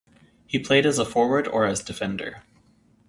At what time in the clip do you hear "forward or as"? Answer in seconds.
0.99-1.83